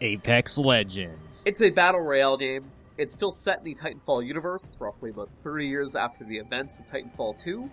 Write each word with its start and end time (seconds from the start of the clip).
Apex 0.00 0.58
Legends. 0.58 1.42
It's 1.46 1.62
a 1.62 1.70
battle 1.70 2.00
royale 2.00 2.36
game. 2.36 2.70
It's 2.98 3.14
still 3.14 3.32
set 3.32 3.58
in 3.58 3.64
the 3.64 3.74
Titanfall 3.74 4.26
universe, 4.26 4.76
roughly 4.80 5.10
about 5.10 5.32
30 5.32 5.66
years 5.66 5.96
after 5.96 6.24
the 6.24 6.38
events 6.38 6.80
of 6.80 6.86
Titanfall 6.86 7.42
2, 7.42 7.70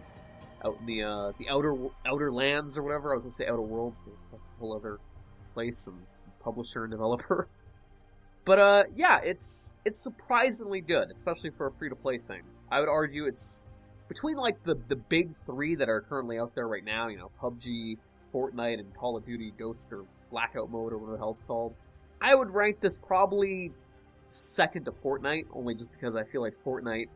out 0.66 0.78
in 0.80 0.86
the 0.86 1.04
uh, 1.04 1.32
the 1.38 1.50
outer 1.50 1.76
outer 2.06 2.32
lands 2.32 2.78
or 2.78 2.84
whatever. 2.84 3.12
I 3.12 3.16
was 3.16 3.24
gonna 3.24 3.34
say 3.34 3.48
outer 3.48 3.62
worlds, 3.62 4.02
but 4.04 4.14
that's 4.32 4.52
a 4.52 4.60
whole 4.60 4.76
other 4.76 5.00
place 5.54 5.88
and 5.88 5.98
publisher 6.42 6.84
and 6.84 6.92
developer. 6.92 7.48
But 8.46 8.60
uh, 8.60 8.84
yeah, 8.96 9.20
it's 9.24 9.74
it's 9.86 10.00
surprisingly 10.00 10.82
good, 10.82 11.12
especially 11.16 11.52
for 11.52 11.68
a 11.68 11.72
free 11.72 11.90
to 11.90 11.96
play 11.96 12.18
thing. 12.18 12.42
I 12.70 12.80
would 12.80 12.90
argue 12.90 13.26
it's 13.26 13.64
between 14.10 14.36
like 14.36 14.62
the 14.64 14.76
the 14.90 14.96
big 14.96 15.34
three 15.34 15.76
that 15.76 15.88
are 15.88 16.02
currently 16.02 16.40
out 16.40 16.54
there 16.54 16.68
right 16.68 16.84
now. 16.84 17.08
You 17.08 17.18
know, 17.18 17.32
PUBG, 17.42 17.98
Fortnite, 18.34 18.80
and 18.80 18.94
Call 18.96 19.16
of 19.16 19.26
Duty 19.26 19.54
Ghost 19.58 19.94
or 19.94 20.04
Blackout 20.30 20.70
Mode 20.70 20.92
or 20.92 20.98
whatever 20.98 21.14
the 21.14 21.18
hell 21.20 21.32
it's 21.32 21.44
called. 21.44 21.74
I 22.24 22.34
would 22.34 22.52
rank 22.52 22.80
this 22.80 22.98
probably 22.98 23.74
second 24.30 24.86
to 24.86 24.92
Fortnite, 24.92 25.48
only 25.54 25.76
just 25.76 25.92
because 25.92 26.16
I 26.16 26.24
feel 26.24 26.42
like 26.42 26.56
Fortnite 26.66 27.10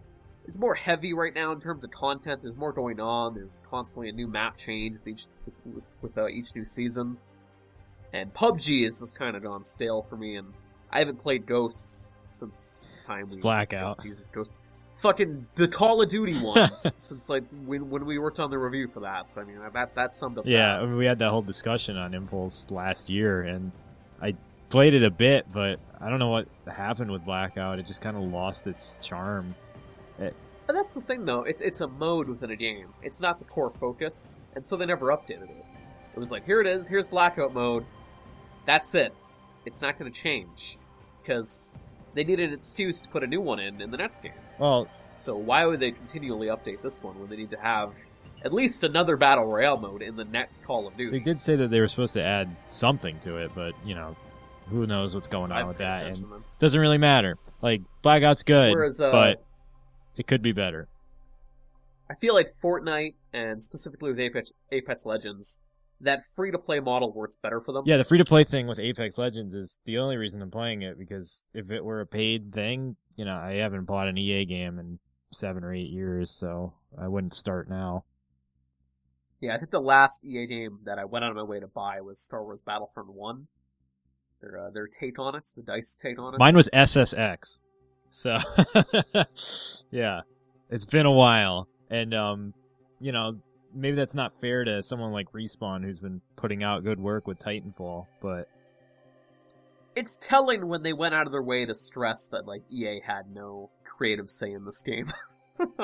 is 0.46 0.60
more 0.60 0.76
heavy 0.76 1.14
right 1.14 1.34
now 1.34 1.54
in 1.54 1.62
terms 1.62 1.86
of 1.86 1.92
content. 1.92 2.42
There's 2.42 2.58
more 2.58 2.74
going 2.74 3.00
on. 3.00 3.34
There's 3.34 3.62
constantly 3.70 4.10
a 4.10 4.12
new 4.12 4.28
map 4.28 4.58
change 4.58 4.98
with 4.98 5.08
each 5.08 5.26
with, 5.66 5.90
with 6.02 6.18
uh, 6.18 6.28
each 6.28 6.54
new 6.56 6.66
season. 6.66 7.18
And 8.14 8.34
PUBG 8.34 8.86
is 8.86 9.00
just 9.00 9.18
kind 9.18 9.36
of 9.36 9.44
gone 9.44 9.64
stale 9.64 10.02
for 10.02 10.18
me, 10.18 10.36
and 10.36 10.54
I 10.92 11.00
haven't 11.00 11.22
played 11.22 11.46
Ghosts 11.46 12.14
since 12.28 12.86
the 13.00 13.06
time 13.06 13.26
It's 13.26 13.36
we 13.36 13.42
Blackout. 13.42 14.02
Jesus, 14.02 14.30
Ghost. 14.30 14.54
Fucking 14.94 15.46
the 15.56 15.68
Call 15.68 16.02
of 16.02 16.10
Duty 16.10 16.38
one 16.40 16.72
since 16.98 17.30
like 17.30 17.44
when 17.66 17.90
when 17.90 18.06
we 18.06 18.18
worked 18.18 18.40
on 18.40 18.50
the 18.50 18.58
review 18.58 18.88
for 18.88 19.02
that. 19.02 19.30
So 19.30 19.42
I 19.42 19.46
mean 19.46 19.60
that 19.74 19.96
that 19.96 20.16
summed 20.16 20.38
up. 20.38 20.46
Yeah, 20.46 20.76
I 20.76 20.80
that. 20.80 20.88
mean, 20.88 20.98
we 20.98 21.06
had 21.06 21.20
that 21.20 21.30
whole 21.30 21.42
discussion 21.42 21.96
on 21.98 22.14
Impulse 22.14 22.72
last 22.72 23.10
year, 23.10 23.44
and 23.44 23.72
I 24.22 24.36
played 24.70 24.94
it 24.94 25.04
a 25.04 25.10
bit, 25.12 25.46
but 25.52 25.80
I 26.00 26.10
don't 26.10 26.20
know 26.20 26.30
what 26.30 26.48
happened 26.68 27.12
with 27.12 27.26
Blackout. 27.26 27.80
It 27.80 27.86
just 27.88 28.02
kind 28.02 28.18
of 28.18 28.24
lost 28.24 28.68
its 28.68 28.98
charm. 29.02 29.56
But 30.20 30.74
that's 30.74 30.94
the 30.94 31.00
thing 31.00 31.24
though. 31.24 31.44
It, 31.44 31.60
it's 31.62 31.80
a 31.80 31.88
mode 31.88 32.28
within 32.28 32.52
a 32.52 32.56
game. 32.58 32.88
It's 33.02 33.22
not 33.22 33.40
the 33.40 33.46
core 33.46 33.70
focus, 33.80 34.42
and 34.54 34.66
so 34.66 34.76
they 34.76 34.86
never 34.86 35.08
updated 35.08 35.50
it. 35.50 35.66
It 36.14 36.20
was 36.20 36.30
like 36.30 36.46
here 36.46 36.60
it 36.60 36.68
is. 36.68 36.90
Here's 36.90 37.06
Blackout 37.06 37.54
mode. 37.54 37.86
That's 38.66 38.94
it. 38.94 39.14
It's 39.66 39.82
not 39.82 39.98
going 39.98 40.12
to 40.12 40.22
change 40.22 40.78
because 41.24 41.72
they 42.16 42.26
needed 42.26 42.50
an 42.50 42.54
excuse 42.56 43.02
to 43.02 43.08
put 43.10 43.24
a 43.24 43.28
new 43.28 43.40
one 43.40 43.60
in 43.60 43.80
in 43.80 43.92
the 43.92 43.98
next 43.98 44.22
game. 44.22 44.34
Well, 44.60 44.90
So 45.12 45.38
why 45.38 45.66
would 45.66 45.80
they 45.80 45.92
continually 45.92 46.48
update 46.48 46.82
this 46.82 47.02
one 47.02 47.18
when 47.18 47.30
they 47.30 47.38
need 47.38 47.52
to 47.52 47.60
have 47.60 47.96
at 48.44 48.52
least 48.52 48.84
another 48.84 49.16
battle 49.16 49.46
royale 49.46 49.78
mode 49.78 50.02
in 50.02 50.18
the 50.18 50.26
next 50.26 50.66
Call 50.66 50.86
of 50.86 50.98
Duty? 50.98 51.18
they 51.18 51.24
did 51.24 51.42
say 51.42 51.56
that 51.56 51.70
they 51.70 51.80
were 51.80 51.88
supposed 51.88 52.12
to 52.14 52.22
add 52.24 52.54
something 52.68 53.18
to 53.20 53.38
it, 53.38 53.52
but 53.56 53.74
you 53.86 53.96
know, 53.96 54.18
who 54.70 54.86
knows 54.88 55.16
what's 55.16 55.28
going 55.28 55.52
on 55.52 55.60
I've 55.60 55.68
with 55.68 55.78
that? 55.80 56.06
And 56.06 56.26
doesn't 56.60 56.80
really 56.80 56.98
matter. 56.98 57.38
Like 57.62 57.82
Blackout's 58.02 58.44
good, 58.44 58.74
Whereas, 58.74 59.02
uh, 59.02 59.12
but 59.12 59.44
it 60.16 60.28
could 60.28 60.42
be 60.42 60.52
better. 60.52 60.88
I 62.10 62.16
feel 62.16 62.34
like 62.34 62.48
Fortnite 62.64 63.16
and 63.34 63.62
specifically 63.62 64.10
with 64.10 64.20
Apex, 64.20 64.52
Apex 64.72 65.06
Legends, 65.06 65.60
that 66.02 66.22
free 66.36 66.52
to 66.52 66.58
play 66.58 66.80
model 66.80 67.12
works 67.12 67.36
better 67.36 67.60
for 67.60 67.72
them. 67.72 67.84
Yeah, 67.86 67.98
the 67.98 68.04
free 68.04 68.18
to 68.18 68.26
play 68.26 68.44
thing 68.44 68.68
with 68.68 68.80
Apex 68.80 69.18
Legends 69.18 69.54
is 69.54 69.80
the 69.86 69.98
only 69.98 70.18
reason 70.18 70.42
I'm 70.42 70.52
playing 70.52 70.84
it 70.84 70.98
because 70.98 71.46
if 71.54 71.72
it 71.72 71.84
were 71.84 72.02
a 72.02 72.06
paid 72.06 72.54
thing, 72.54 72.96
you 73.16 73.26
know, 73.26 73.36
I 73.36 73.56
haven't 73.56 73.86
bought 73.86 74.08
an 74.08 74.18
EA 74.18 74.46
game 74.46 74.80
in 74.80 75.00
seven 75.32 75.64
or 75.64 75.74
eight 75.74 75.90
years, 75.90 76.30
so 76.30 76.74
I 76.98 77.08
wouldn't 77.08 77.34
start 77.34 77.70
now. 77.70 78.06
Yeah, 79.42 79.54
I 79.54 79.58
think 79.58 79.72
the 79.72 79.82
last 79.82 80.24
EA 80.24 80.48
game 80.48 80.80
that 80.86 80.98
I 80.98 81.06
went 81.06 81.26
out 81.26 81.32
of 81.32 81.38
my 81.38 81.44
way 81.44 81.60
to 81.60 81.68
buy 81.68 82.02
was 82.02 82.20
Star 82.20 82.44
Wars 82.44 82.62
Battlefront 82.62 83.12
One. 83.12 83.48
Their 84.42 84.68
uh, 84.68 84.70
their 84.70 84.88
take 84.88 85.20
on 85.20 85.36
it, 85.36 85.50
the 85.56 85.64
dice 85.64 85.96
take 85.96 86.20
on 86.20 86.36
it. 86.36 86.40
Mine 86.40 86.56
was 86.56 86.70
SSX. 86.74 87.60
So 88.10 88.38
yeah, 89.92 90.22
it's 90.70 90.86
been 90.86 91.06
a 91.06 91.12
while, 91.12 91.68
and 91.90 92.14
um, 92.14 92.54
you 93.00 93.12
know, 93.12 93.38
maybe 93.74 93.96
that's 93.96 94.16
not 94.16 94.34
fair 94.34 94.64
to 94.64 94.82
someone 94.84 95.12
like 95.12 95.32
Respawn 95.32 95.84
who's 95.84 96.00
been 96.00 96.22
putting 96.36 96.64
out 96.64 96.84
good 96.84 97.00
work 97.00 97.28
with 97.28 97.40
Titanfall, 97.40 98.08
but 98.22 98.48
It's 99.96 100.18
telling 100.18 100.68
when 100.68 100.84
they 100.84 100.94
went 100.94 101.14
out 101.16 101.26
of 101.26 101.32
their 101.32 101.44
way 101.44 101.66
to 101.66 101.74
stress 101.74 102.28
that 102.30 102.48
like 102.48 102.62
EA 102.72 103.02
had 103.06 103.32
no 103.34 103.70
creative 103.84 104.30
say 104.30 104.52
in 104.52 104.66
this 104.66 104.82
game. 104.84 105.12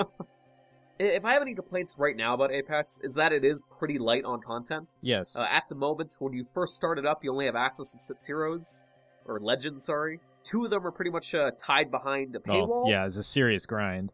if 1.05 1.25
I 1.25 1.33
have 1.33 1.41
any 1.41 1.53
complaints 1.55 1.95
right 1.97 2.15
now 2.15 2.33
about 2.33 2.51
Apex, 2.51 2.99
is 3.03 3.15
that 3.15 3.31
it 3.33 3.43
is 3.43 3.63
pretty 3.79 3.97
light 3.97 4.23
on 4.25 4.41
content. 4.41 4.95
yes, 5.01 5.35
Uh, 5.35 5.45
at 5.49 5.63
the 5.69 5.75
moment, 5.75 6.15
when 6.19 6.33
you 6.33 6.45
first 6.53 6.75
start 6.75 6.99
it 6.99 7.05
up, 7.05 7.23
you 7.23 7.31
only 7.31 7.45
have 7.45 7.55
access 7.55 7.91
to 7.91 7.97
six 7.99 8.25
heroes 8.27 8.85
or 9.25 9.39
legends. 9.39 9.83
Sorry, 9.85 10.19
two 10.43 10.65
of 10.65 10.71
them 10.71 10.85
are 10.85 10.91
pretty 10.91 11.11
much 11.11 11.33
uh, 11.33 11.51
tied 11.57 11.89
behind 11.91 12.35
a 12.35 12.39
paywall. 12.39 12.85
oh, 12.85 12.89
yeah, 12.89 13.05
it's 13.05 13.17
a 13.17 13.23
serious 13.23 13.65
grind. 13.65 14.13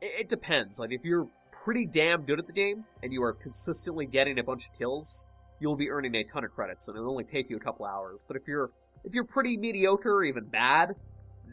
It, 0.00 0.20
it 0.20 0.28
depends. 0.28 0.78
Like 0.78 0.92
if 0.92 1.04
you're 1.04 1.28
pretty 1.64 1.86
damn 1.86 2.22
good 2.22 2.38
at 2.38 2.46
the 2.46 2.52
game 2.52 2.84
and 3.02 3.12
you 3.12 3.22
are 3.22 3.32
consistently 3.32 4.06
getting 4.06 4.38
a 4.38 4.42
bunch 4.42 4.68
of 4.68 4.78
kills, 4.78 5.26
you'll 5.60 5.76
be 5.76 5.90
earning 5.90 6.14
a 6.14 6.24
ton 6.24 6.44
of 6.44 6.52
credits, 6.52 6.88
and 6.88 6.96
it'll 6.96 7.10
only 7.10 7.24
take 7.24 7.50
you 7.50 7.56
a 7.56 7.60
couple 7.60 7.84
hours. 7.84 8.24
But 8.26 8.36
if 8.36 8.46
you're 8.46 8.70
if 9.04 9.14
you're 9.14 9.24
pretty 9.24 9.56
mediocre 9.56 10.12
or 10.14 10.24
even 10.24 10.44
bad, 10.44 10.94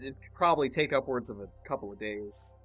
it 0.02 0.16
could 0.22 0.34
probably 0.34 0.70
take 0.70 0.94
upwards 0.94 1.30
of 1.30 1.40
a 1.40 1.48
couple 1.68 1.92
of 1.92 2.00
days. 2.00 2.58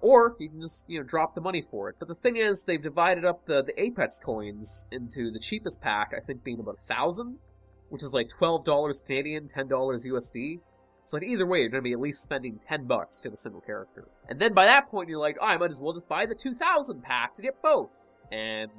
Or 0.00 0.36
you 0.38 0.50
can 0.50 0.60
just 0.60 0.88
you 0.88 0.98
know 0.98 1.06
drop 1.06 1.34
the 1.34 1.40
money 1.40 1.62
for 1.62 1.88
it. 1.88 1.96
But 1.98 2.08
the 2.08 2.14
thing 2.14 2.36
is, 2.36 2.64
they've 2.64 2.82
divided 2.82 3.24
up 3.24 3.46
the 3.46 3.62
the 3.62 3.80
Apex 3.80 4.20
coins 4.20 4.86
into 4.90 5.30
the 5.30 5.38
cheapest 5.38 5.80
pack, 5.80 6.12
I 6.16 6.20
think 6.20 6.44
being 6.44 6.60
about 6.60 6.76
a 6.78 6.82
thousand, 6.82 7.40
which 7.88 8.02
is 8.02 8.12
like 8.12 8.28
twelve 8.28 8.64
dollars 8.64 9.02
Canadian, 9.04 9.48
ten 9.48 9.68
dollars 9.68 10.04
USD. 10.04 10.60
So 11.04 11.16
like 11.16 11.26
either 11.26 11.46
way, 11.46 11.60
you're 11.60 11.68
gonna 11.68 11.82
be 11.82 11.92
at 11.92 12.00
least 12.00 12.22
spending 12.22 12.58
ten 12.58 12.86
bucks 12.86 13.18
to 13.18 13.24
get 13.24 13.34
a 13.34 13.36
single 13.36 13.60
character. 13.60 14.08
And 14.28 14.38
then 14.38 14.52
by 14.52 14.66
that 14.66 14.90
point, 14.90 15.08
you're 15.08 15.20
like, 15.20 15.36
oh, 15.40 15.46
I 15.46 15.56
might 15.56 15.70
as 15.70 15.80
well 15.80 15.92
just 15.92 16.08
buy 16.08 16.26
the 16.26 16.34
two 16.34 16.52
thousand 16.52 17.02
pack 17.02 17.32
to 17.34 17.42
get 17.42 17.62
both. 17.62 17.94
And 18.30 18.70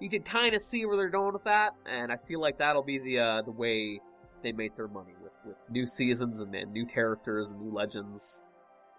you 0.00 0.10
can 0.10 0.22
kind 0.22 0.54
of 0.54 0.60
see 0.60 0.84
where 0.86 0.96
they're 0.96 1.08
going 1.08 1.32
with 1.32 1.44
that, 1.44 1.74
and 1.86 2.10
I 2.10 2.16
feel 2.16 2.40
like 2.40 2.58
that'll 2.58 2.82
be 2.82 2.98
the 2.98 3.18
uh, 3.20 3.42
the 3.42 3.52
way 3.52 4.00
they 4.42 4.52
make 4.52 4.76
their 4.76 4.88
money 4.88 5.12
with, 5.22 5.32
with 5.44 5.56
new 5.70 5.86
seasons 5.86 6.40
and, 6.40 6.54
and 6.54 6.72
new 6.72 6.86
characters 6.86 7.52
and 7.52 7.60
new 7.60 7.72
legends 7.72 8.44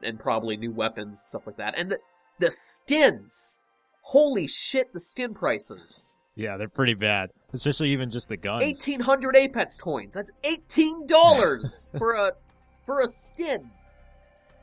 and 0.04 0.20
probably 0.20 0.58
new 0.58 0.72
weapons 0.72 1.08
and 1.08 1.18
stuff 1.18 1.48
like 1.48 1.58
that. 1.58 1.78
And 1.78 1.92
the 1.92 2.00
the 2.40 2.52
skins, 2.52 3.62
holy 4.02 4.48
shit, 4.48 4.94
the 4.94 5.00
skin 5.00 5.34
prices. 5.34 6.18
Yeah, 6.36 6.58
they're 6.58 6.70
pretty 6.70 6.94
bad, 6.94 7.30
especially 7.54 7.92
even 7.92 8.10
just 8.10 8.30
the 8.30 8.38
guns. 8.38 8.64
Eighteen 8.64 9.00
hundred 9.00 9.36
Apex 9.36 9.78
coins. 9.78 10.14
That's 10.14 10.32
eighteen 10.44 11.06
dollars 11.08 11.94
for 11.98 12.14
a 12.14 12.34
for 12.86 13.02
a 13.02 13.08
skin. 13.08 13.70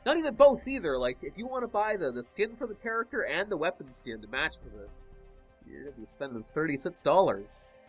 Not 0.05 0.17
even 0.17 0.35
both 0.35 0.67
either. 0.67 0.97
Like 0.97 1.17
if 1.21 1.37
you 1.37 1.47
want 1.47 1.63
to 1.63 1.67
buy 1.67 1.95
the 1.97 2.11
the 2.11 2.23
skin 2.23 2.55
for 2.55 2.67
the 2.67 2.75
character 2.75 3.21
and 3.25 3.49
the 3.49 3.57
weapon 3.57 3.89
skin 3.89 4.21
to 4.21 4.27
match 4.27 4.55
with 4.63 4.73
it, 4.81 4.89
you're 5.69 5.83
gonna 5.83 5.95
be 5.95 6.05
spending 6.05 6.43
thirty 6.53 6.75
six 6.75 7.03
dollars. 7.03 7.79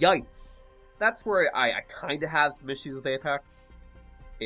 Yikes! 0.00 0.70
That's 0.98 1.26
where 1.26 1.54
I, 1.54 1.70
I 1.70 1.80
kind 1.88 2.22
of 2.22 2.30
have 2.30 2.54
some 2.54 2.70
issues 2.70 2.94
with 2.94 3.06
Apex. 3.06 3.74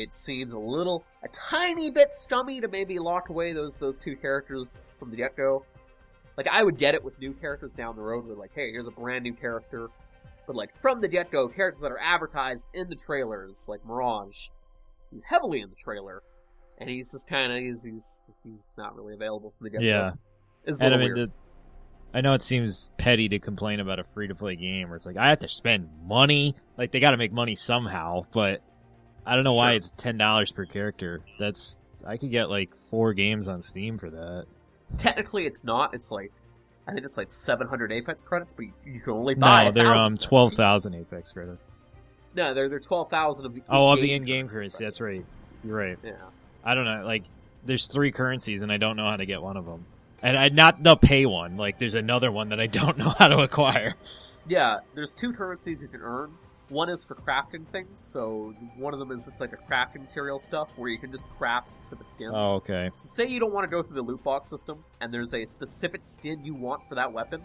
It 0.01 0.13
seems 0.13 0.53
a 0.53 0.59
little, 0.59 1.03
a 1.23 1.27
tiny 1.29 1.89
bit 1.89 2.11
scummy 2.11 2.61
to 2.61 2.67
maybe 2.67 2.99
lock 2.99 3.29
away 3.29 3.53
those 3.53 3.77
those 3.77 3.99
two 3.99 4.15
characters 4.15 4.85
from 4.99 5.11
the 5.11 5.17
get 5.17 5.35
go. 5.35 5.65
Like 6.37 6.47
I 6.47 6.63
would 6.63 6.77
get 6.77 6.93
it 6.93 7.03
with 7.03 7.19
new 7.19 7.33
characters 7.33 7.73
down 7.73 7.95
the 7.95 8.01
road. 8.01 8.25
With 8.25 8.37
like, 8.37 8.51
hey, 8.53 8.71
here's 8.71 8.87
a 8.87 8.91
brand 8.91 9.23
new 9.23 9.33
character, 9.33 9.89
but 10.45 10.55
like 10.55 10.79
from 10.81 11.01
the 11.01 11.07
get 11.07 11.31
go, 11.31 11.47
characters 11.47 11.81
that 11.81 11.91
are 11.91 11.99
advertised 11.99 12.71
in 12.73 12.89
the 12.89 12.95
trailers, 12.95 13.65
like 13.67 13.85
Mirage, 13.85 14.49
he's 15.11 15.23
heavily 15.23 15.61
in 15.61 15.69
the 15.69 15.75
trailer, 15.75 16.21
and 16.77 16.89
he's 16.89 17.11
just 17.11 17.27
kind 17.27 17.51
of 17.51 17.59
he's 17.59 17.83
he's 17.83 18.23
he's 18.43 18.67
not 18.77 18.95
really 18.95 19.13
available 19.13 19.53
from 19.57 19.65
the 19.65 19.69
get 19.71 19.81
go. 19.81 19.85
Yeah. 19.85 20.11
it's 20.65 20.79
And 20.79 20.93
I 20.93 20.97
mean, 20.97 21.13
the, 21.13 21.31
I 22.13 22.21
know 22.21 22.33
it 22.33 22.41
seems 22.41 22.91
petty 22.97 23.29
to 23.29 23.39
complain 23.39 23.79
about 23.79 23.99
a 23.99 24.03
free 24.03 24.27
to 24.27 24.35
play 24.35 24.55
game 24.55 24.89
where 24.89 24.95
it's 24.95 25.05
like 25.05 25.17
I 25.17 25.29
have 25.29 25.39
to 25.39 25.47
spend 25.47 25.89
money. 26.05 26.55
Like 26.77 26.91
they 26.91 26.99
got 26.99 27.11
to 27.11 27.17
make 27.17 27.33
money 27.33 27.55
somehow, 27.55 28.25
but 28.31 28.61
I 29.27 29.35
don't 29.35 29.43
know 29.43 29.53
why 29.53 29.73
it's 29.73 29.91
ten 29.91 30.17
dollars 30.17 30.51
per 30.51 30.65
character. 30.65 31.21
That's 31.37 31.79
I 32.05 32.17
could 32.17 32.31
get 32.31 32.49
like 32.49 32.75
four 32.75 33.13
games 33.13 33.47
on 33.47 33.61
Steam 33.61 33.97
for 33.97 34.09
that. 34.09 34.45
Technically, 34.97 35.45
it's 35.45 35.63
not. 35.63 35.93
It's 35.93 36.11
like 36.11 36.31
I 36.87 36.93
think 36.93 37.05
it's 37.05 37.17
like 37.17 37.29
700 37.29 37.91
Apex 37.91 38.23
credits, 38.23 38.53
but 38.53 38.63
you, 38.65 38.73
you 38.85 38.99
can 39.01 39.13
only 39.13 39.35
buy. 39.35 39.65
No, 39.65 39.71
they're 39.71 39.85
1,000. 39.87 40.05
um 40.05 40.17
twelve 40.17 40.53
thousand 40.53 40.95
Apex 40.95 41.33
credits. 41.33 41.67
No, 42.35 42.53
they're 42.53 42.69
they're 42.69 42.79
12,000 42.79 43.45
of 43.45 43.53
the 43.55 43.61
Oh, 43.67 43.91
of 43.91 43.99
the 43.99 44.13
in-game 44.13 44.47
currency. 44.47 44.85
That's 44.85 45.01
right. 45.01 45.25
You're 45.65 45.75
right. 45.75 45.97
Yeah. 46.03 46.13
I 46.63 46.75
don't 46.75 46.85
know. 46.85 47.03
Like, 47.03 47.23
there's 47.65 47.87
three 47.87 48.11
currencies, 48.11 48.61
and 48.61 48.71
I 48.71 48.77
don't 48.77 48.95
know 48.95 49.09
how 49.09 49.17
to 49.17 49.25
get 49.25 49.41
one 49.41 49.57
of 49.57 49.65
them. 49.65 49.85
And 50.21 50.37
I 50.37 50.49
not 50.49 50.81
the 50.83 50.95
pay 50.95 51.25
one. 51.25 51.57
Like, 51.57 51.77
there's 51.77 51.95
another 51.95 52.31
one 52.31 52.49
that 52.49 52.59
I 52.59 52.67
don't 52.67 52.97
know 52.99 53.09
how 53.09 53.27
to 53.27 53.39
acquire. 53.39 53.95
Yeah, 54.47 54.79
there's 54.95 55.13
two 55.13 55.33
currencies 55.33 55.81
you 55.81 55.87
can 55.89 56.01
earn. 56.01 56.31
One 56.69 56.89
is 56.89 57.05
for 57.05 57.15
crafting 57.15 57.65
things, 57.67 57.99
so 57.99 58.53
one 58.75 58.93
of 58.93 58.99
them 58.99 59.11
is 59.11 59.23
just 59.25 59.39
like 59.39 59.53
a 59.53 59.57
crafting 59.57 60.01
material 60.01 60.37
stuff 60.37 60.67
where 60.75 60.89
you 60.89 60.97
can 60.97 61.11
just 61.11 61.29
craft 61.37 61.69
specific 61.69 62.09
skins. 62.09 62.33
Oh, 62.35 62.55
okay. 62.55 62.91
So 62.95 63.07
say 63.23 63.29
you 63.29 63.39
don't 63.39 63.53
want 63.53 63.63
to 63.63 63.69
go 63.73 63.81
through 63.81 63.95
the 63.95 64.01
loot 64.01 64.21
box 64.23 64.49
system, 64.49 64.83
and 64.99 65.13
there's 65.13 65.33
a 65.33 65.45
specific 65.45 66.03
skin 66.03 66.43
you 66.43 66.53
want 66.53 66.81
for 66.89 66.95
that 66.95 67.13
weapon. 67.13 67.41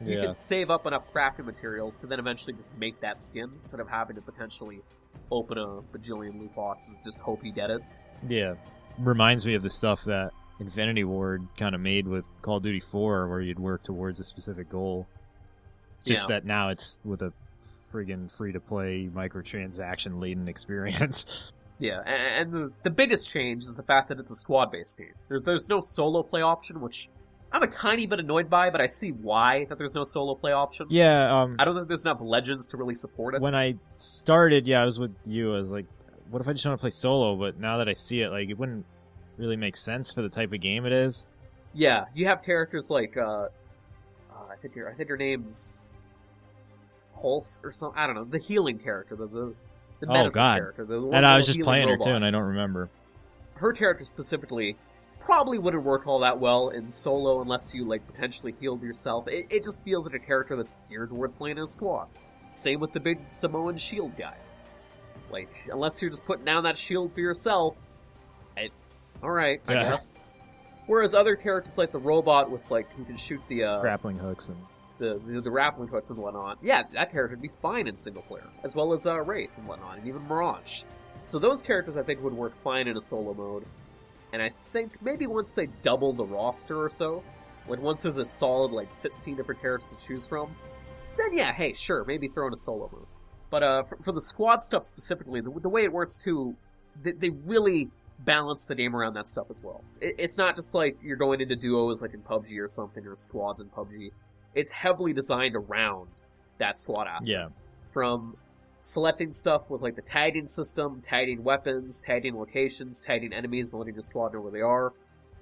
You 0.00 0.16
Yeah. 0.16 0.22
can 0.22 0.32
save 0.32 0.70
up 0.70 0.86
enough 0.86 1.12
crafting 1.12 1.44
materials 1.44 1.98
to 1.98 2.06
then 2.06 2.18
eventually 2.18 2.54
just 2.54 2.68
make 2.78 3.00
that 3.00 3.20
skin 3.20 3.50
instead 3.62 3.80
of 3.80 3.88
having 3.88 4.16
to 4.16 4.22
potentially 4.22 4.82
open 5.30 5.58
a 5.58 5.82
bajillion 5.96 6.40
loot 6.40 6.54
boxes, 6.54 6.98
just 7.04 7.20
hope 7.20 7.44
you 7.44 7.52
get 7.52 7.70
it. 7.70 7.82
Yeah, 8.28 8.54
reminds 8.98 9.44
me 9.44 9.54
of 9.54 9.62
the 9.62 9.70
stuff 9.70 10.04
that 10.04 10.32
Infinity 10.58 11.04
Ward 11.04 11.46
kind 11.58 11.74
of 11.74 11.80
made 11.82 12.06
with 12.08 12.30
Call 12.40 12.56
of 12.56 12.62
Duty 12.62 12.80
4, 12.80 13.28
where 13.28 13.40
you'd 13.40 13.58
work 13.58 13.82
towards 13.82 14.20
a 14.20 14.24
specific 14.24 14.70
goal. 14.70 15.06
Just 16.04 16.28
Yeah. 16.28 16.36
that 16.36 16.44
now 16.46 16.68
it's 16.70 17.00
with 17.04 17.22
a 17.22 17.32
friggin' 17.94 18.30
free 18.30 18.52
to 18.52 18.60
play 18.60 19.08
microtransaction 19.14 20.20
laden 20.20 20.48
experience. 20.48 21.52
Yeah, 21.80 22.02
and 22.02 22.52
the, 22.52 22.72
the 22.84 22.90
biggest 22.90 23.28
change 23.28 23.64
is 23.64 23.74
the 23.74 23.82
fact 23.82 24.08
that 24.08 24.20
it's 24.20 24.30
a 24.30 24.36
squad 24.36 24.70
based 24.70 24.96
game. 24.96 25.12
There's 25.26 25.42
there's 25.42 25.68
no 25.68 25.80
solo 25.80 26.22
play 26.22 26.40
option, 26.40 26.80
which 26.80 27.10
I'm 27.50 27.64
a 27.64 27.66
tiny 27.66 28.06
bit 28.06 28.20
annoyed 28.20 28.48
by, 28.48 28.70
but 28.70 28.80
I 28.80 28.86
see 28.86 29.10
why 29.10 29.64
that 29.64 29.76
there's 29.76 29.92
no 29.92 30.04
solo 30.04 30.36
play 30.36 30.52
option. 30.52 30.86
yeah, 30.88 31.42
um, 31.42 31.56
I 31.58 31.64
don't 31.64 31.74
think 31.74 31.88
there's 31.88 32.04
enough 32.04 32.20
legends 32.20 32.68
to 32.68 32.76
really 32.76 32.94
support 32.94 33.34
it. 33.34 33.40
when 33.40 33.56
I 33.56 33.74
started, 33.96 34.68
yeah, 34.68 34.82
I 34.82 34.84
was 34.84 35.00
with 35.00 35.14
you. 35.24 35.52
I 35.52 35.58
was 35.58 35.72
like, 35.72 35.86
what 36.30 36.40
if 36.40 36.48
I 36.48 36.52
just 36.52 36.64
want 36.64 36.78
to 36.78 36.80
play 36.80 36.90
solo? 36.90 37.34
But 37.34 37.58
now 37.58 37.78
that 37.78 37.88
I 37.88 37.92
see 37.92 38.20
it, 38.20 38.30
like, 38.30 38.50
it 38.50 38.58
wouldn't 38.58 38.86
really 39.36 39.56
make 39.56 39.76
sense 39.76 40.12
for 40.12 40.22
the 40.22 40.28
type 40.28 40.52
of 40.52 40.60
game 40.60 40.86
it 40.86 40.92
is. 40.92 41.26
yeah, 41.74 42.04
you 42.14 42.26
have 42.26 42.44
characters 42.44 42.88
like 42.88 43.16
uh, 43.16 43.22
uh 43.22 43.48
I 44.48 44.54
think 44.62 44.76
your 44.76 44.88
I 44.88 44.94
think 44.94 45.08
your 45.08 45.18
name's 45.18 45.98
Pulse 47.20 47.60
or 47.64 47.72
something. 47.72 47.98
I 47.98 48.06
don't 48.06 48.16
know 48.16 48.24
the 48.24 48.38
healing 48.38 48.78
character, 48.78 49.16
the 49.16 49.26
the, 49.26 49.54
the 50.00 50.06
Oh, 50.10 50.30
God. 50.30 50.58
character. 50.58 50.84
The 50.84 51.00
And 51.10 51.24
I 51.24 51.36
was 51.36 51.46
just 51.46 51.60
playing 51.60 51.88
her 51.88 51.96
too, 51.96 52.10
and 52.10 52.24
I 52.24 52.30
don't 52.30 52.44
remember. 52.44 52.90
her 53.54 53.72
character 53.72 54.04
specifically 54.04 54.76
probably 55.20 55.56
wouldn't 55.58 55.82
work 55.84 56.06
all 56.06 56.18
that 56.18 56.38
well 56.38 56.68
in 56.68 56.90
solo 56.90 57.40
unless 57.40 57.72
you 57.74 57.84
like 57.86 58.06
potentially 58.06 58.54
healed 58.60 58.82
yourself. 58.82 59.26
It, 59.28 59.46
it 59.50 59.64
just 59.64 59.82
feels 59.82 60.04
like 60.04 60.14
a 60.14 60.24
character 60.24 60.54
that's 60.56 60.76
geared 60.90 61.08
towards 61.08 61.34
playing 61.34 61.56
in 61.56 61.64
a 61.64 61.68
squad. 61.68 62.08
Same 62.52 62.78
with 62.80 62.92
the 62.92 63.00
big 63.00 63.20
Samoan 63.30 63.78
shield 63.78 64.16
guy. 64.18 64.36
Like, 65.30 65.48
unless 65.72 66.02
you're 66.02 66.10
just 66.10 66.24
putting 66.26 66.44
down 66.44 66.64
that 66.64 66.76
shield 66.76 67.12
for 67.14 67.20
yourself, 67.20 67.78
it, 68.56 68.70
all 69.22 69.30
right, 69.30 69.60
I 69.66 69.72
Yeah. 69.72 69.82
guess. 69.90 70.26
Whereas 70.86 71.14
other 71.14 71.34
characters 71.36 71.78
like 71.78 71.90
the 71.92 71.98
robot 71.98 72.50
with 72.50 72.70
like 72.70 72.90
who 72.92 73.04
can 73.04 73.16
shoot 73.16 73.40
the 73.48 73.64
uh, 73.64 73.80
Grappling 73.80 74.18
hooks 74.18 74.48
and 74.50 74.58
the, 74.98 75.20
the 75.26 75.40
the 75.40 75.50
grappling 75.50 75.90
and 75.92 76.18
whatnot. 76.18 76.58
Yeah, 76.62 76.82
that 76.92 77.10
character 77.10 77.36
would 77.36 77.42
be 77.42 77.50
fine 77.60 77.86
in 77.86 77.96
single 77.96 78.22
player, 78.22 78.46
as 78.62 78.74
well 78.74 78.92
as 78.92 79.06
uh, 79.06 79.20
Wraith 79.22 79.56
and 79.56 79.66
whatnot, 79.66 79.98
and 79.98 80.06
even 80.06 80.22
Mirage. 80.26 80.82
So 81.24 81.38
those 81.38 81.62
characters 81.62 81.96
I 81.96 82.02
think 82.02 82.22
would 82.22 82.34
work 82.34 82.54
fine 82.62 82.86
in 82.86 82.96
a 82.96 83.00
solo 83.00 83.34
mode. 83.34 83.64
And 84.32 84.42
I 84.42 84.50
think 84.72 85.00
maybe 85.00 85.26
once 85.26 85.52
they 85.52 85.66
double 85.82 86.12
the 86.12 86.24
roster 86.24 86.82
or 86.82 86.88
so, 86.88 87.22
like 87.68 87.80
once 87.80 88.02
there's 88.02 88.18
a 88.18 88.24
solid 88.24 88.72
like 88.72 88.92
16 88.92 89.36
different 89.36 89.60
characters 89.60 89.96
to 89.96 90.06
choose 90.06 90.26
from, 90.26 90.54
then 91.16 91.32
yeah, 91.32 91.52
hey, 91.52 91.72
sure, 91.72 92.04
maybe 92.04 92.28
throw 92.28 92.46
in 92.48 92.52
a 92.52 92.56
solo 92.56 92.90
mode. 92.92 93.06
But 93.50 93.62
uh, 93.62 93.82
for, 93.84 93.96
for 94.02 94.12
the 94.12 94.20
squad 94.20 94.62
stuff 94.62 94.84
specifically, 94.84 95.40
the, 95.40 95.50
the 95.60 95.68
way 95.68 95.84
it 95.84 95.92
works 95.92 96.18
too, 96.18 96.56
they, 97.00 97.12
they 97.12 97.30
really 97.30 97.90
balance 98.20 98.64
the 98.64 98.74
game 98.74 98.94
around 98.96 99.14
that 99.14 99.28
stuff 99.28 99.46
as 99.50 99.62
well. 99.62 99.82
It, 100.00 100.16
it's 100.18 100.36
not 100.36 100.56
just 100.56 100.74
like 100.74 100.98
you're 101.02 101.16
going 101.16 101.40
into 101.40 101.56
duos 101.56 102.02
like 102.02 102.14
in 102.14 102.20
PUBG 102.20 102.58
or 102.58 102.68
something, 102.68 103.06
or 103.06 103.16
squads 103.16 103.60
in 103.60 103.68
PUBG. 103.68 104.10
It's 104.54 104.72
heavily 104.72 105.12
designed 105.12 105.56
around 105.56 106.08
that 106.58 106.78
squad 106.78 107.06
aspect 107.06 107.28
yeah, 107.28 107.48
from 107.92 108.36
selecting 108.80 109.32
stuff 109.32 109.70
with 109.70 109.82
like 109.82 109.96
the 109.96 110.02
tagging 110.02 110.46
system, 110.46 111.00
tagging 111.00 111.42
weapons, 111.42 112.00
tagging 112.02 112.36
locations, 112.36 113.00
tagging 113.00 113.32
enemies, 113.32 113.70
and 113.70 113.78
letting 113.80 113.94
your 113.94 114.02
squad 114.02 114.34
know 114.34 114.40
where 114.40 114.52
they 114.52 114.60
are, 114.60 114.92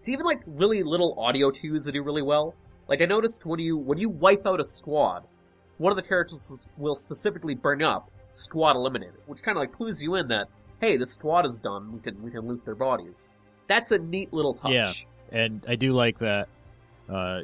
to 0.03 0.11
even 0.13 0.25
like 0.25 0.41
really 0.47 0.83
little 0.83 1.19
audio 1.21 1.51
cues 1.51 1.85
that 1.85 1.93
do 1.93 2.03
really 2.03 2.23
well. 2.23 2.55
Like 2.89 3.03
I 3.03 3.07
noticed 3.07 3.45
when 3.47 3.61
you 3.61 3.77
when 3.77 3.99
you 3.99 4.09
wipe 4.09 4.47
out 4.47 4.61
a 4.61 4.65
squad, 4.65 5.25
one 5.79 5.93
of 5.93 5.97
the 5.97 6.03
characters 6.03 6.71
will 6.77 6.95
specifically 6.95 7.55
bring 7.55 7.83
up 7.83 8.11
squad 8.33 8.77
eliminated, 8.77 9.21
which 9.27 9.43
kind 9.43 9.57
of 9.57 9.61
like 9.61 9.73
clues 9.73 10.03
you 10.03 10.15
in 10.15 10.29
that 10.29 10.49
hey, 10.81 10.97
the 10.97 11.07
squad 11.07 11.47
is 11.47 11.61
done. 11.61 11.93
We 11.93 12.01
can 12.01 12.23
we 12.23 12.31
can 12.31 12.47
loot 12.47 12.65
their 12.65 12.75
bodies. 12.75 13.35
That's 13.69 13.93
a 13.93 13.99
neat 13.99 14.33
little 14.33 14.53
touch. 14.53 14.73
Yeah. 14.73 14.93
and 15.31 15.65
I 15.67 15.77
do 15.77 15.93
like 15.93 16.19
that. 16.19 16.49
Uh, 17.09 17.41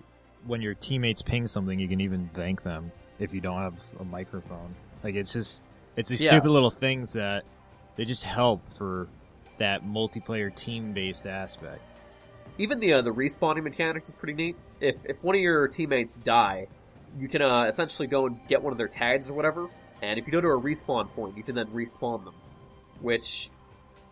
when 0.49 0.63
your 0.63 0.75
teammates 0.75 1.23
ping 1.23 1.47
something, 1.47 1.79
you 1.79 1.87
can 1.87 2.01
even 2.01 2.29
thank 2.35 2.63
them 2.63 2.91
if 3.19 3.33
you 3.33 3.41
don't 3.41 3.61
have 3.61 3.81
a 4.01 4.05
microphone. 4.05 4.75
Like 5.05 5.15
it's 5.15 5.33
just 5.33 5.63
it's 5.97 6.09
these 6.09 6.23
Yeah. 6.23 6.31
stupid 6.31 6.51
little 6.51 6.71
things 6.71 7.13
that 7.13 7.45
they 7.97 8.05
just 8.05 8.25
help 8.25 8.61
for 8.73 9.09
that 9.59 9.85
multiplayer 9.85 10.55
team 10.55 10.93
based 10.93 11.27
aspect. 11.27 11.83
Even 12.57 12.81
the 12.81 12.95
uh, 12.95 13.03
the 13.03 13.13
respawning 13.13 13.63
mechanic 13.63 14.05
is 14.09 14.17
pretty 14.17 14.35
neat. 14.35 14.57
If 14.81 14.97
if 15.05 15.23
one 15.23 15.35
of 15.37 15.41
your 15.41 15.69
teammates 15.69 16.19
die, 16.19 16.67
you 17.19 17.29
can 17.29 17.43
uh, 17.43 17.65
essentially 17.65 18.09
go 18.09 18.27
and 18.27 18.41
get 18.49 18.63
one 18.63 18.73
of 18.73 18.79
their 18.79 18.89
tags 18.89 19.31
or 19.31 19.35
whatever, 19.35 19.69
and 20.03 20.19
if 20.19 20.27
you 20.27 20.33
go 20.33 20.41
to 20.41 20.49
a 20.49 20.61
respawn 20.61 21.09
point, 21.11 21.37
you 21.37 21.43
can 21.43 21.55
then 21.55 21.67
respawn 21.69 22.25
them. 22.25 22.35
Which, 23.01 23.51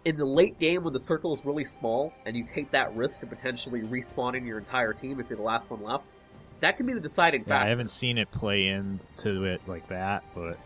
in 0.05 0.17
the 0.17 0.25
late 0.25 0.59
game 0.61 0.85
when 0.85 0.93
the 0.93 1.01
circle 1.01 1.33
is 1.33 1.45
really 1.45 1.65
small 1.65 2.13
and 2.25 2.37
you 2.37 2.45
take 2.45 2.71
that 2.71 2.95
risk 2.95 3.25
of 3.25 3.31
potentially 3.31 3.81
respawning 3.81 4.47
your 4.47 4.59
entire 4.59 4.93
team 4.93 5.19
if 5.19 5.29
you're 5.29 5.37
the 5.37 5.43
last 5.43 5.71
one 5.71 5.83
left, 5.83 6.15
that 6.61 6.77
can 6.77 6.87
be 6.87 6.95
the 6.95 7.01
deciding 7.01 7.45
Yeah, 7.47 7.63
I 7.63 7.67
haven't 7.69 7.91
seen 7.91 8.19
it 8.19 8.31
play 8.31 8.69
into 8.69 9.45
it 9.45 9.61
like 9.67 9.89
that, 9.89 10.25
but 10.35 10.59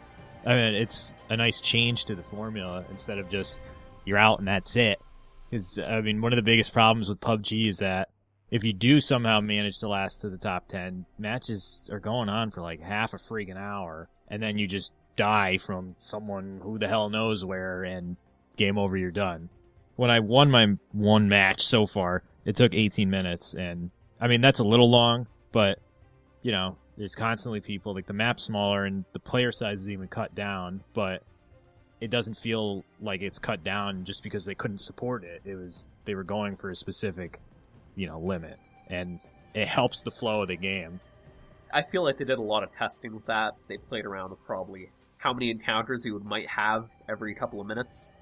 I 0.47 0.55
mean 0.55 0.75
it's 0.75 1.15
a 1.29 1.37
nice 1.37 1.61
change 1.61 2.05
to 2.07 2.15
the 2.15 2.23
formula 2.23 2.85
instead 2.91 3.19
of 3.19 3.29
just 3.29 3.61
you're 4.05 4.19
out 4.19 4.39
and 4.39 4.49
that's 4.49 4.77
it. 4.77 5.01
Because 5.45 5.79
I 5.79 6.01
mean, 6.01 6.21
one 6.21 6.33
of 6.33 6.37
the 6.37 6.43
biggest 6.43 6.73
problems 6.73 7.09
with 7.09 7.21
PUBG 7.21 7.67
is 7.67 7.79
that 7.79 8.09
if 8.51 8.65
you 8.65 8.73
do 8.73 9.01
somehow 9.01 9.41
manage 9.41 9.79
to 9.81 9.89
last 9.89 10.21
to 10.21 10.31
the 10.31 10.39
top 10.39 10.69
ten, 10.69 11.07
matches 11.19 11.89
are 11.93 12.01
going 12.01 12.29
on 12.29 12.51
for 12.51 12.61
like 12.61 12.81
half 12.81 13.15
a 13.15 13.17
freaking 13.17 13.57
hour, 13.57 14.09
and 14.29 14.43
then 14.43 14.59
you 14.59 14.67
just 14.67 14.93
die 15.17 15.59
from 15.59 15.95
someone 15.99 16.61
who 16.63 16.79
the 16.79 16.89
hell 16.89 17.11
knows 17.11 17.45
where, 17.45 17.83
and 17.85 18.17
game 18.57 18.79
over, 18.79 18.97
you're 18.97 19.11
done. 19.11 19.49
When 19.97 20.11
I 20.11 20.21
won 20.21 20.51
my 20.51 20.77
one 20.93 21.29
match 21.29 21.67
so 21.67 21.87
far, 21.87 22.23
it 22.45 22.57
took 22.57 22.75
18 22.75 23.11
minutes, 23.11 23.55
and 23.55 23.91
I 24.21 24.29
mean 24.29 24.41
that's 24.41 24.61
a 24.61 24.65
little 24.65 24.91
long, 24.91 25.27
but 25.53 25.79
you 26.43 26.53
know, 26.53 26.77
there's 26.97 27.15
constantly 27.15 27.61
people 27.61 27.95
like 27.95 28.07
the 28.07 28.13
map's 28.13 28.45
smaller 28.45 28.85
and 28.85 29.05
the 29.13 29.19
player 29.19 29.53
size 29.53 29.81
is 29.81 29.91
even 29.91 30.09
cut 30.09 30.35
down, 30.35 30.83
but 30.95 31.23
it 32.01 32.11
doesn't 32.11 32.35
feel 32.35 32.85
like 33.01 33.21
it's 33.21 33.39
cut 33.39 33.63
down 33.63 34.05
just 34.05 34.23
because 34.23 34.45
they 34.45 34.55
couldn't 34.55 34.79
support 34.79 35.23
it. 35.25 35.43
It 35.45 35.55
was 35.55 35.91
they 36.05 36.15
were 36.15 36.25
going 36.25 36.57
for 36.57 36.71
a 36.71 36.77
specific, 36.77 37.41
you 37.95 38.07
know, 38.07 38.19
limit, 38.19 38.59
and 38.89 39.21
it 39.55 39.69
helps 39.69 40.03
the 40.03 40.11
flow 40.11 40.43
of 40.43 40.49
the 40.49 40.57
game. 40.57 41.01
I 41.73 41.83
feel 41.83 42.03
like 42.03 42.19
they 42.19 42.25
did 42.25 42.39
a 42.39 42.43
lot 42.43 42.63
of 42.63 42.71
testing 42.71 43.15
with 43.15 43.27
that. 43.27 43.55
They 43.69 43.77
played 43.77 44.07
around 44.07 44.31
with 44.31 44.45
probably 44.45 44.91
how 45.19 45.33
many 45.33 45.51
encounters 45.51 46.05
you 46.05 46.19
might 46.21 46.49
have 46.49 46.91
every 47.09 47.35
couple 47.35 47.61
of 47.61 47.67
minutes. 47.67 48.15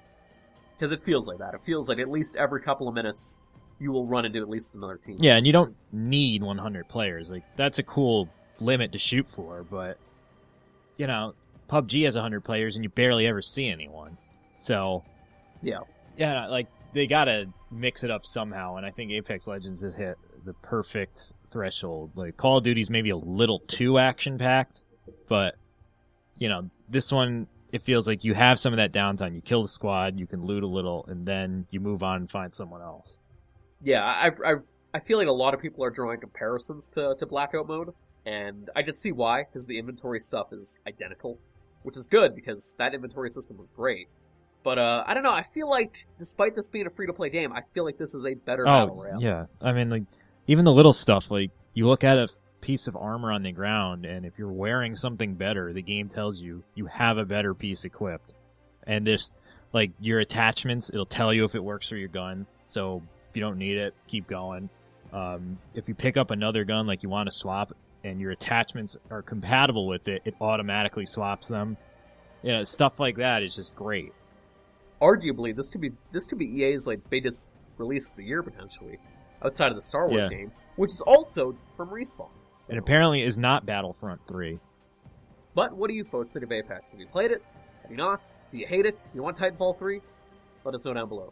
Because 0.77 0.91
it 0.91 1.01
feels 1.01 1.27
like 1.27 1.39
that. 1.39 1.53
It 1.53 1.61
feels 1.65 1.89
like 1.89 1.99
at 1.99 2.09
least 2.09 2.37
every 2.37 2.61
couple 2.61 2.87
of 2.87 2.93
minutes 2.93 3.39
you 3.79 3.91
will 3.91 4.05
run 4.05 4.25
into 4.25 4.39
at 4.39 4.49
least 4.49 4.75
another 4.75 4.97
team. 4.97 5.17
Yeah, 5.19 5.35
and 5.37 5.47
you 5.47 5.53
don't 5.53 5.75
need 5.91 6.43
100 6.43 6.87
players. 6.87 7.31
Like 7.31 7.43
that's 7.55 7.79
a 7.79 7.83
cool 7.83 8.29
limit 8.59 8.91
to 8.91 8.99
shoot 8.99 9.29
for, 9.29 9.63
but 9.63 9.97
you 10.97 11.07
know, 11.07 11.33
PUBG 11.69 12.03
has 12.05 12.15
100 12.15 12.41
players 12.41 12.75
and 12.75 12.83
you 12.83 12.89
barely 12.89 13.25
ever 13.27 13.41
see 13.41 13.69
anyone. 13.69 14.17
So, 14.59 15.03
Yeah. 15.61 15.79
yeah, 16.17 16.47
like 16.47 16.67
they 16.93 17.07
got 17.07 17.25
to 17.25 17.47
mix 17.71 18.03
it 18.03 18.11
up 18.11 18.25
somehow 18.25 18.75
and 18.75 18.85
I 18.85 18.91
think 18.91 19.11
Apex 19.11 19.47
Legends 19.47 19.81
has 19.81 19.95
hit 19.95 20.17
the 20.43 20.53
perfect 20.55 21.33
threshold. 21.49 22.11
Like 22.15 22.35
Call 22.35 22.57
of 22.57 22.63
Duty's 22.63 22.89
maybe 22.89 23.11
a 23.11 23.17
little 23.17 23.59
too 23.59 23.97
action 23.97 24.37
packed, 24.37 24.83
but 25.27 25.55
you 26.37 26.49
know, 26.49 26.69
this 26.89 27.11
one 27.11 27.47
it 27.71 27.81
feels 27.83 28.07
like 28.07 28.23
you 28.23 28.33
have 28.33 28.59
some 28.59 28.73
of 28.73 28.77
that 28.77 28.91
downtime. 28.91 29.35
You 29.35 29.41
kill 29.41 29.61
the 29.61 29.67
squad, 29.67 30.19
you 30.19 30.25
can 30.25 30.43
loot 30.43 30.63
a 30.63 30.67
little 30.67 31.05
and 31.07 31.25
then 31.25 31.67
you 31.69 31.79
move 31.79 32.01
on 32.03 32.17
and 32.17 32.29
find 32.31 32.53
someone 32.53 32.81
else. 32.81 33.19
Yeah, 33.83 34.05
I've, 34.05 34.39
I've, 34.45 34.63
I 34.93 34.99
feel 34.99 35.17
like 35.17 35.27
a 35.27 35.31
lot 35.31 35.53
of 35.53 35.61
people 35.61 35.83
are 35.83 35.89
drawing 35.91 36.19
comparisons 36.19 36.89
to, 36.89 37.15
to 37.17 37.25
Blackout 37.25 37.67
mode, 37.67 37.93
and 38.25 38.69
I 38.75 38.83
can 38.83 38.93
see 38.93 39.11
why, 39.11 39.43
because 39.43 39.65
the 39.65 39.77
inventory 39.79 40.19
stuff 40.19 40.51
is 40.51 40.79
identical, 40.87 41.39
which 41.83 41.95
is 41.97 42.07
good, 42.07 42.35
because 42.35 42.75
that 42.77 42.93
inventory 42.93 43.29
system 43.29 43.57
was 43.57 43.71
great. 43.71 44.07
But, 44.63 44.77
uh, 44.77 45.03
I 45.07 45.13
don't 45.13 45.23
know, 45.23 45.31
I 45.31 45.43
feel 45.43 45.69
like, 45.69 46.05
despite 46.17 46.55
this 46.55 46.67
being 46.67 46.85
a 46.85 46.89
free-to-play 46.89 47.29
game, 47.29 47.53
I 47.53 47.61
feel 47.73 47.85
like 47.85 47.97
this 47.97 48.13
is 48.13 48.25
a 48.25 48.33
better 48.33 48.65
Battle 48.65 48.97
Oh, 48.99 49.03
Royale. 49.03 49.21
yeah. 49.21 49.45
I 49.61 49.71
mean, 49.71 49.89
like, 49.89 50.03
even 50.47 50.65
the 50.65 50.73
little 50.73 50.91
stuff, 50.91 51.31
like, 51.31 51.51
you 51.73 51.87
look 51.87 52.03
at 52.03 52.17
a 52.17 52.27
piece 52.59 52.87
of 52.87 52.97
armor 52.97 53.31
on 53.31 53.43
the 53.43 53.53
ground, 53.53 54.05
and 54.05 54.25
if 54.25 54.37
you're 54.37 54.51
wearing 54.51 54.95
something 54.95 55.35
better, 55.35 55.71
the 55.71 55.81
game 55.81 56.09
tells 56.09 56.41
you 56.41 56.61
you 56.75 56.87
have 56.87 57.17
a 57.17 57.23
better 57.23 57.53
piece 57.53 57.85
equipped. 57.85 58.35
And 58.83 59.07
this, 59.07 59.31
like, 59.71 59.91
your 60.01 60.19
attachments, 60.19 60.89
it'll 60.89 61.05
tell 61.05 61.33
you 61.33 61.45
if 61.45 61.55
it 61.55 61.63
works 61.63 61.87
for 61.87 61.95
your 61.95 62.09
gun. 62.09 62.45
So 62.65 63.01
if 63.29 63.35
you 63.37 63.41
don't 63.41 63.57
need 63.57 63.77
it, 63.77 63.93
keep 64.07 64.27
going. 64.27 64.69
Um, 65.13 65.57
if 65.73 65.87
you 65.87 65.95
pick 65.95 66.17
up 66.17 66.31
another 66.31 66.63
gun, 66.65 66.85
like, 66.87 67.03
you 67.03 67.09
want 67.09 67.29
to 67.29 67.35
swap, 67.35 67.73
and 68.03 68.19
your 68.19 68.31
attachments 68.31 68.95
are 69.11 69.21
compatible 69.21 69.87
with 69.87 70.07
it, 70.07 70.21
it 70.25 70.35
automatically 70.39 71.05
swaps 71.05 71.47
them. 71.47 71.77
You 72.43 72.53
know, 72.53 72.63
stuff 72.63 72.99
like 72.99 73.17
that 73.17 73.43
is 73.43 73.55
just 73.55 73.75
great. 73.75 74.13
arguably 75.01 75.55
this 75.55 75.69
could 75.69 75.79
be 75.79 75.91
this 76.11 76.25
could 76.25 76.37
be 76.37 76.45
EA's 76.45 76.85
like 76.85 77.09
biggest 77.09 77.51
release 77.77 78.09
of 78.11 78.17
the 78.17 78.23
year 78.23 78.43
potentially, 78.43 78.97
outside 79.41 79.69
of 79.69 79.75
the 79.75 79.81
Star 79.81 80.09
Wars 80.09 80.23
Yeah. 80.29 80.37
game, 80.37 80.51
which 80.75 80.91
is 80.91 80.99
also 81.01 81.55
from 81.77 81.89
Respawn. 81.89 82.29
So- 82.55 82.71
And 82.71 82.79
apparently 82.79 83.21
is 83.23 83.37
not 83.37 83.65
Battlefront 83.65 84.19
3. 84.27 84.59
but 85.55 85.73
what 85.75 85.89
do 85.89 85.93
you 85.95 86.03
folks 86.03 86.31
think 86.33 86.43
of 86.43 86.51
Apex? 86.51 86.91
Have 86.91 86.99
you 86.99 87.07
played 87.07 87.31
it? 87.31 87.41
Have 87.81 87.91
you 87.91 87.95
not? 87.97 88.27
Do 88.51 88.57
you 88.57 88.67
hate 88.67 88.85
it? 88.85 88.97
Do 89.11 89.17
you 89.17 89.23
want 89.23 89.37
Titanfall 89.37 89.77
3? 89.79 90.01
Let 90.65 90.75
us 90.75 90.83
know 90.85 90.93
down 90.93 91.07
below. 91.07 91.31